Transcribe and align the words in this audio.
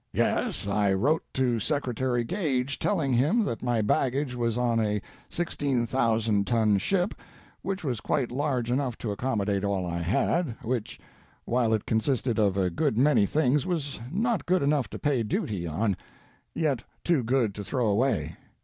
"Yes, 0.13 0.67
I 0.67 0.91
wrote 0.93 1.21
to 1.35 1.59
Secretary 1.59 2.23
Gage 2.23 2.79
telling 2.79 3.13
him 3.13 3.43
that 3.43 3.61
my 3.61 3.83
baggage 3.83 4.33
was 4.33 4.57
on 4.57 4.79
a 4.79 4.99
16,000 5.29 6.47
ton 6.47 6.79
ship, 6.79 7.13
which 7.61 7.83
was 7.83 8.01
quite 8.01 8.31
large 8.31 8.71
enough 8.71 8.97
to 8.97 9.11
accommodate 9.11 9.63
all 9.63 9.85
I 9.85 9.99
had, 9.99 10.55
which, 10.63 10.99
while 11.45 11.71
it 11.71 11.85
consisted 11.85 12.39
of 12.39 12.57
a 12.57 12.71
good 12.71 12.97
many 12.97 13.27
things, 13.27 13.67
was 13.67 13.99
not 14.11 14.47
good 14.47 14.63
enough 14.63 14.89
to 14.89 14.97
pay 14.97 15.21
duty 15.21 15.67
on, 15.67 15.95
yet 16.55 16.83
too 17.03 17.23
good 17.23 17.53
to 17.53 17.63
throw 17.63 17.85
away. 17.85 18.37